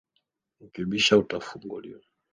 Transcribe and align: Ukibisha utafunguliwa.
Ukibisha 0.63 1.13
utafunguliwa. 1.23 1.99